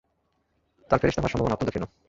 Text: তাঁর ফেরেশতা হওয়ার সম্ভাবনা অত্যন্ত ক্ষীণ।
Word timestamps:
তাঁর 0.89 0.99
ফেরেশতা 1.01 1.19
হওয়ার 1.19 1.33
সম্ভাবনা 1.33 1.55
অত্যন্ত 1.55 1.71
ক্ষীণ। 1.71 1.85